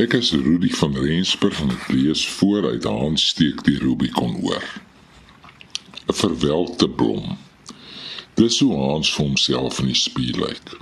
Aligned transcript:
Ek 0.00 0.14
is 0.16 0.30
Rudy 0.32 0.70
van 0.72 0.94
Rensburg 0.96 1.58
en 1.60 1.74
ek 1.74 1.90
lees 1.92 2.22
vooruit 2.38 2.86
Hans 2.88 3.26
steek 3.34 3.58
die 3.66 3.74
Rubicon 3.76 4.38
oor. 4.40 4.64
'n 6.08 6.16
Verwelkte 6.16 6.88
blom. 6.88 7.36
Dis 8.40 8.56
hoe 8.64 8.72
Hans 8.72 9.10
vir 9.12 9.26
homself 9.26 9.82
in 9.84 9.90
die 9.92 9.98
spieël 10.00 10.40
lyk. 10.46 10.72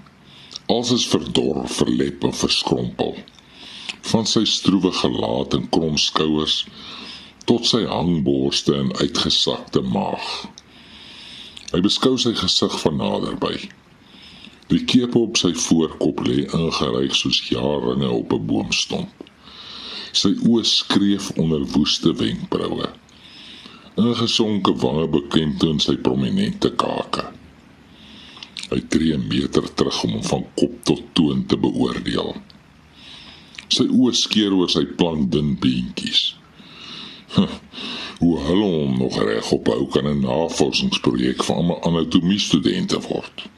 Alles 0.71 0.93
is 0.95 1.09
verdor, 1.11 1.67
verlep 1.67 2.23
en 2.23 2.37
verskrompel. 2.43 3.19
Van 4.13 4.31
sy 4.31 4.45
stroewe 4.47 4.95
gelaat 5.01 5.59
en 5.59 5.67
krom 5.75 5.99
skouers 5.99 6.63
tot 7.51 7.67
sy 7.67 7.83
hangborste 7.91 8.79
en 8.79 8.95
uitgesakte 9.03 9.83
maag. 9.83 10.31
Hy 11.75 11.83
beskou 11.83 12.15
sy 12.15 12.37
gesig 12.39 12.79
van 12.87 13.03
naderby. 13.03 13.59
Die 14.71 14.85
kepe 14.87 15.19
op 15.19 15.39
sy 15.41 15.51
voorkop 15.59 16.21
lê 16.23 16.45
ingeryg 16.47 17.17
soos 17.19 17.41
jaringe 17.49 18.07
op 18.15 18.33
'n 18.37 18.47
boomstomp. 18.47 19.25
Sy 20.13 20.31
oë 20.47 20.63
skreef 20.65 21.31
onder 21.43 21.65
woeste 21.75 22.13
wenkbroue. 22.15 22.87
Ingesonke 23.99 24.75
wange 24.85 25.09
beklemtoon 25.17 25.83
sy 25.83 25.97
prominente 25.97 26.71
kake. 26.83 27.25
Hy 28.71 28.81
tree 28.89 29.15
'n 29.15 29.27
meter 29.27 29.67
terug 29.75 30.05
om 30.05 30.13
hom 30.13 30.25
van 30.33 30.47
kop 30.55 30.75
tot 30.85 31.03
toon 31.13 31.47
te 31.47 31.57
beoordeel. 31.57 32.37
Sy 33.69 33.87
oë 33.91 34.15
skeer 34.15 34.53
oor 34.55 34.71
sy 34.71 34.85
plankdun 34.87 35.57
beentjies. 35.59 36.37
Hoe 38.23 38.37
hulle 38.47 38.69
hom 38.79 38.99
nog 38.99 39.19
reg 39.19 39.53
ophou 39.53 39.87
kan 39.87 40.07
'n 40.07 40.21
navorsingsprojek 40.21 41.45
van 41.45 41.65
'n 41.65 41.83
anatomie 41.83 42.39
studente 42.39 43.01
word. 43.01 43.51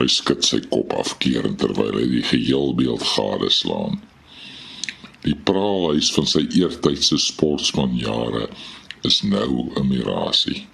Hy 0.00 0.06
skud 0.08 0.46
sy 0.48 0.62
kop 0.72 0.94
afkeerend 0.96 1.58
terwyl 1.60 1.98
hy 1.98 2.06
die 2.08 2.24
geheel 2.24 2.70
beeld 2.78 3.02
gadeslaan. 3.04 3.98
Die 5.26 5.36
praalhuis 5.36 6.08
van 6.16 6.28
sy 6.30 6.46
eertydse 6.56 7.18
sportsman 7.20 7.98
jare 8.00 8.46
is 9.04 9.20
nou 9.22 9.68
'n 9.76 9.88
mirasie. 9.88 10.64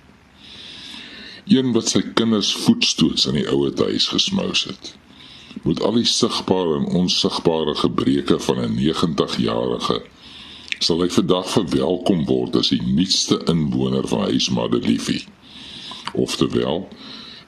Een 1.51 1.73
wat 1.75 1.89
sy 1.89 2.03
kinders 2.15 2.53
voetstoots 2.55 3.27
in 3.27 3.35
die 3.35 3.49
ouer 3.51 3.75
huis 3.83 4.07
gesmous 4.15 4.65
het. 4.71 4.95
Met 5.63 5.83
al 5.83 5.99
die 5.99 6.07
sigbare 6.07 6.79
en 6.79 6.87
onsigbare 7.03 7.75
gebreke 7.75 8.39
van 8.39 8.63
'n 8.63 8.79
90-jarige 8.79 10.03
sal 10.79 11.01
hy 11.03 11.09
vandag 11.09 11.51
verwelkom 11.51 12.25
word 12.29 12.57
as 12.57 12.69
die 12.69 12.83
nuutste 12.83 13.41
inwoner 13.51 14.07
van 14.09 14.21
huis 14.31 14.51
Madeliefie. 14.51 15.25
Oftewel 16.13 16.89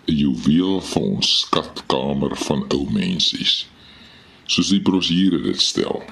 'n 0.09 0.17
juweel 0.17 0.81
van 0.81 1.03
ons 1.03 1.39
skatkamer 1.39 2.37
van 2.37 2.65
ou 2.73 2.87
mensies. 2.93 3.69
Soos 4.45 4.71
die 4.73 4.81
brosjure 4.81 5.41
dit 5.45 5.61
stel. 5.61 6.03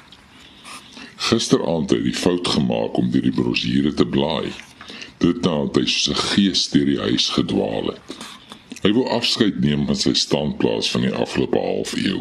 Gisteraand 1.17 1.91
het 1.91 1.99
hy 1.99 2.11
die 2.11 2.21
fout 2.21 2.49
gemaak 2.49 2.99
om 3.01 3.09
die 3.11 3.33
brosjure 3.33 3.95
te 3.97 4.05
blaai. 4.07 4.53
Dit 5.25 5.41
nadat 5.47 5.81
hy 5.81 5.87
soos 5.89 6.09
'n 6.13 6.23
gees 6.33 6.69
deur 6.75 6.85
die 6.85 7.01
huis 7.01 7.29
gedwaal 7.39 7.95
het. 7.95 8.17
Hy 8.83 8.93
wou 8.93 9.07
afskeid 9.09 9.61
neem 9.65 9.87
van 9.87 9.97
sy 9.97 10.13
standplaas 10.13 10.91
van 10.93 11.01
die 11.01 11.15
afgelope 11.15 11.59
halfuur. 11.59 12.21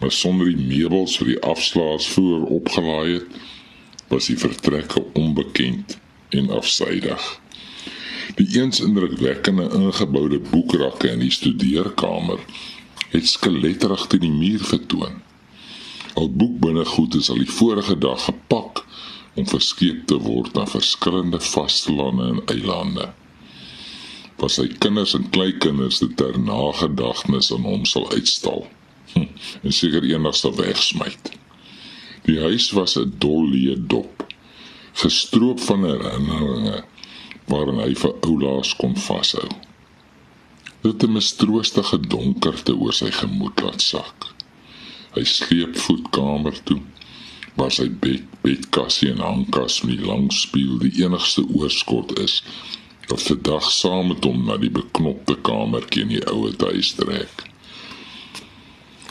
Maar 0.00 0.12
sonder 0.12 0.52
die 0.52 0.66
meubels 0.68 1.16
vir 1.16 1.26
die 1.26 1.40
afslaers 1.40 2.06
voor 2.06 2.44
opgelaai 2.58 3.12
het, 3.12 3.40
was 4.08 4.26
die 4.26 4.38
vertrekke 4.38 5.04
onbekend 5.12 5.98
en 6.28 6.50
afsydig. 6.50 7.40
Die 8.34 8.60
eens 8.60 8.80
indrukwekkende 8.80 9.68
ingeboude 9.70 10.40
boekrakke 10.50 11.08
in 11.08 11.20
die 11.22 11.30
studeerkamer 11.30 12.40
het 13.12 13.28
skeletterig 13.30 14.06
teen 14.10 14.24
die 14.24 14.30
muur 14.32 14.64
vertoon. 14.66 15.20
Al 16.18 16.30
boekbinnegoed 16.30 17.14
is 17.14 17.30
al 17.30 17.38
die 17.42 17.50
vorige 17.50 17.94
dag 17.98 18.24
gepak 18.24 18.82
om 19.38 19.46
verskeep 19.46 20.06
te 20.10 20.18
word 20.22 20.50
na 20.58 20.64
verskillende 20.66 21.38
vastelande 21.40 22.26
en 22.32 22.40
eilande. 22.56 23.06
Was 24.42 24.58
sy 24.58 24.66
kinders 24.82 25.14
en 25.14 25.28
kleinkinders 25.30 26.00
dit 26.02 26.16
ter 26.18 26.34
nagedagtenis 26.38 27.52
aan 27.54 27.68
hom 27.70 27.86
sal 27.86 28.08
uitstal. 28.10 28.66
Hm, 29.12 29.28
en 29.62 29.76
seker 29.78 30.06
eendag 30.10 30.34
sal 30.38 30.56
wegsmyt. 30.58 31.30
Die 32.26 32.40
huis 32.42 32.72
was 32.74 32.98
'n 32.98 33.14
dolle 33.22 33.78
dop, 33.78 34.26
gestroop 35.04 35.60
van 35.60 35.86
herinneringe 35.86 36.82
waarin 37.50 37.80
hy 37.84 37.92
vir 37.94 38.14
oulaas 38.26 38.74
kon 38.80 38.96
vashou. 39.06 39.48
Dit 40.82 41.02
'n 41.02 41.12
mistroostige 41.12 41.98
donkerte 42.00 42.76
oor 42.76 42.92
sy 42.92 43.10
gemoed 43.10 43.60
laat 43.60 43.82
sak. 43.82 44.34
Hy 45.14 45.24
sleep 45.24 45.76
voetkamer 45.76 46.56
toe 46.64 46.80
waar 47.54 47.72
sy 47.72 47.88
bed, 47.88 48.22
bedkassie 48.42 49.10
en 49.12 49.22
hangkas 49.22 49.82
met 49.86 50.00
lang 50.00 50.32
spieël 50.32 50.78
die 50.82 51.04
enigste 51.04 51.44
oorskot 51.54 52.18
is 52.18 52.42
wat 53.08 53.22
vir 53.22 53.38
dag 53.46 53.66
saam 53.70 54.08
met 54.10 54.24
hom 54.24 54.44
na 54.46 54.56
die 54.56 54.72
beknopte 54.72 55.36
kamertjie 55.46 56.02
in 56.02 56.14
die 56.16 56.24
ouer 56.32 56.54
huis 56.70 56.94
trek. 56.98 57.44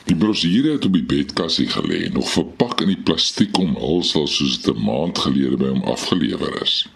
Die 0.09 0.17
brosjure 0.19 0.73
het 0.75 0.85
op 0.85 0.97
die 0.97 1.05
bedkassie 1.13 1.69
gelê, 1.71 2.09
nog 2.11 2.27
verpak 2.33 2.81
in 2.83 2.91
die 2.91 3.03
plastiek 3.07 3.55
omhulsel 3.57 4.27
soos 4.27 4.59
dit 4.59 4.75
'n 4.75 4.83
maand 4.89 5.17
gelede 5.17 5.57
by 5.57 5.69
hom 5.71 5.83
afgelewer 5.95 6.61
is. 6.61 6.87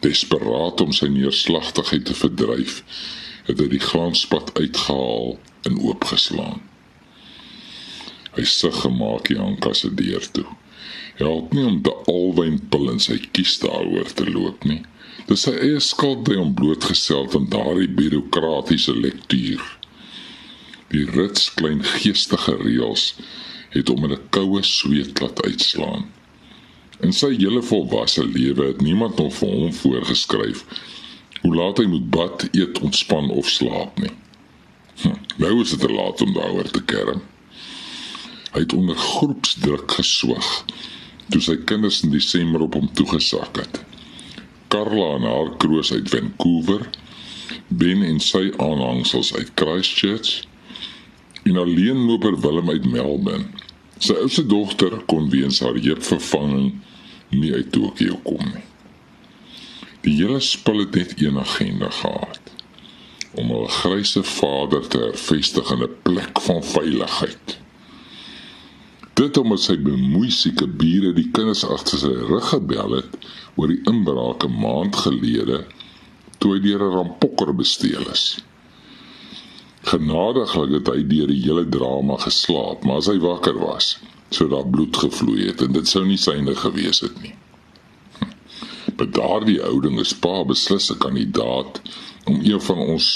Desperaat 0.00 0.80
om 0.80 0.92
sy 0.96 1.10
neerslagtigheid 1.12 2.06
te 2.08 2.16
verdryf, 2.16 2.80
het 3.48 3.60
hy 3.60 3.68
die 3.72 3.82
glanspad 3.82 4.52
uitgehaal 4.56 5.34
en 5.68 5.80
oopgeslaan. 5.80 6.60
Hy 8.36 8.44
sug 8.46 8.76
gemaak 8.84 9.28
die 9.28 9.38
anker 9.42 9.74
se 9.76 9.90
deur 9.94 10.24
toe. 10.32 10.46
Help 11.18 11.52
nie 11.52 11.66
om 11.66 11.80
die 11.84 11.96
alwynpil 12.08 12.88
in 12.94 13.02
sy 13.02 13.18
kies 13.36 13.58
daaroor 13.60 14.08
te 14.16 14.24
loop 14.30 14.64
nie. 14.64 14.80
Dis 15.28 15.44
sy 15.44 15.52
eie 15.58 15.82
skuld 15.84 16.22
by 16.28 16.38
hom 16.38 16.54
blootgestel 16.56 17.28
aan 17.36 17.50
daardie 17.52 17.90
bureaukratiese 17.98 18.94
lektuur. 18.96 19.60
Die 20.94 21.04
rits 21.10 21.50
klein 21.58 21.84
geestige 21.86 22.56
reëls 22.62 23.12
het 23.74 23.90
hom 23.92 24.08
in 24.08 24.16
'n 24.16 24.24
koue 24.34 24.62
sweet 24.66 25.20
laat 25.20 25.42
uitslaan. 25.44 26.08
In 27.00 27.12
sy 27.16 27.32
hele 27.38 27.62
volwasse 27.64 28.24
lewe 28.26 28.66
het 28.72 28.80
niemand 28.84 29.16
nog 29.16 29.34
vir 29.38 29.48
hom 29.48 29.72
voorgeskryf 29.72 30.64
hoe 31.40 31.54
laat 31.56 31.78
hy 31.80 31.86
moet 31.88 32.10
bad, 32.12 32.42
eet, 32.52 32.80
ontspan 32.84 33.30
of 33.32 33.48
slaap 33.48 33.98
nie. 34.02 34.12
Hm, 35.00 35.16
nou 35.40 35.54
is 35.62 35.72
dit 35.72 35.80
te 35.80 35.88
laat 35.88 36.20
om 36.20 36.34
daaroor 36.36 36.68
te 36.68 36.82
kerm. 36.84 37.22
Hy 38.52 38.64
het 38.66 38.74
onder 38.76 38.96
groepsdruk 38.96 39.96
geswig 39.96 40.50
toe 41.30 41.40
sy 41.40 41.56
kinders 41.64 42.02
in 42.04 42.12
Desember 42.12 42.66
op 42.66 42.74
hom 42.76 42.90
toegesak 42.98 43.62
het. 43.62 43.80
Karla 44.70 45.14
en 45.16 45.26
haar 45.30 45.54
kroos 45.62 45.92
uit 45.94 46.10
Vancouver, 46.10 46.88
Ben 47.70 48.02
en 48.02 48.18
sy 48.22 48.50
aanhangsels 48.58 49.32
uit 49.34 49.50
Christchurch 49.58 50.42
en 51.46 51.56
alleen 51.56 52.04
loper 52.06 52.34
Willem 52.40 52.70
uit 52.70 52.84
Melbourne. 52.90 53.46
Sy 54.00 54.14
oudste 54.16 54.46
dogter 54.48 54.94
kon 55.12 55.26
weens 55.28 55.58
haar 55.60 55.76
heupvervanging 55.76 56.70
nie 57.36 57.52
uit 57.52 57.68
Tokio 57.72 58.16
kom 58.24 58.40
nie. 58.40 58.64
Die 60.06 60.14
hele 60.22 60.40
spul 60.40 60.86
het 60.86 60.96
net 60.96 61.12
een 61.20 61.36
agenda 61.38 61.90
gehad 61.92 62.54
om 63.36 63.52
'n 63.52 63.68
grysse 63.68 64.22
vader 64.22 64.88
te 64.88 64.98
hervestig 64.98 65.70
in 65.70 65.82
'n 65.82 65.96
plek 66.02 66.40
van 66.40 66.62
veiligheid. 66.64 67.58
Dit 69.14 69.36
omdat 69.36 69.60
sy 69.60 69.76
bemoeisieke 69.76 70.66
bure 70.66 71.12
die 71.12 71.28
kinders 71.30 71.64
agter 71.64 71.98
sy 71.98 72.14
rug 72.32 72.48
gebel 72.48 72.90
het 72.96 73.12
oor 73.54 73.68
die 73.68 73.82
inbraak 73.84 74.44
'n 74.44 74.60
maand 74.60 74.96
gelede 74.96 75.66
toe 76.38 76.54
hy 76.54 76.60
deur 76.60 76.82
'n 76.82 76.94
rampokker 76.94 77.54
gesteel 77.56 78.10
is. 78.10 78.38
Genadiglik 79.88 80.74
het 80.76 80.88
hy 80.92 81.02
deur 81.08 81.30
die 81.32 81.40
hele 81.40 81.64
drama 81.68 82.18
geslaap, 82.20 82.84
maar 82.84 83.00
as 83.00 83.08
hy 83.08 83.16
wakker 83.22 83.56
was, 83.62 83.94
sou 84.30 84.48
daar 84.52 84.68
bloed 84.68 84.96
gevloei 84.96 85.46
het 85.48 85.64
en 85.64 85.72
dit 85.72 85.88
sou 85.88 86.04
nie 86.04 86.20
syne 86.20 86.54
gewees 86.54 87.00
het 87.00 87.16
nie. 87.22 87.32
Maar 88.20 89.06
hm. 89.06 89.14
daardie 89.16 89.58
houding 89.62 89.98
is 90.02 90.12
pa 90.12 90.44
beslis 90.44 90.90
'n 90.92 91.00
kandidaat 91.00 91.80
om 92.28 92.40
een 92.44 92.60
van 92.60 92.78
ons 92.78 93.08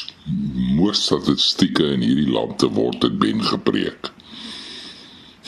moordstatistieke 0.80 1.84
in 1.92 2.00
hierdie 2.00 2.32
land 2.32 2.58
te 2.58 2.68
word 2.68 3.02
het 3.02 3.18
ben 3.18 3.44
gepreek. 3.44 4.10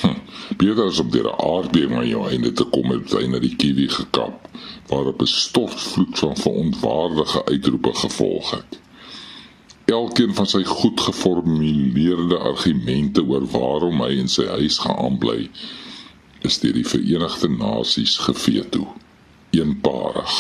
Hm. 0.01 0.21
Beter 0.57 0.85
as 0.85 1.01
om 1.01 1.11
deur 1.11 1.33
'n 1.33 1.41
aardbewing 1.49 1.99
aan 1.99 2.09
jou 2.09 2.29
einde 2.29 2.53
te 2.53 2.65
kom 2.65 2.89
met 2.89 3.13
hy 3.13 3.27
na 3.27 3.39
die 3.39 3.57
kiwi 3.57 3.89
gekap 3.89 4.49
waar 4.93 5.09
'n 5.09 5.27
stortvloed 5.27 6.19
van 6.19 6.37
verontwaardige 6.37 7.45
uitroepe 7.45 7.95
gevolg 7.95 8.51
het. 8.51 8.85
Elkeen 9.87 10.35
van 10.35 10.49
sy 10.51 10.65
goed 10.67 11.01
geformuleerde 11.01 12.39
argumente 12.39 13.23
oor 13.23 13.47
waarom 13.53 14.01
hy 14.03 14.17
in 14.19 14.31
sy 14.31 14.49
huis 14.51 14.81
gaan 14.83 15.19
bly, 15.23 15.47
is 16.43 16.59
deur 16.59 16.75
die 16.75 16.87
Verenigde 16.87 17.51
Nasies 17.55 18.17
geveto. 18.27 18.89
Eenparig. 19.55 20.35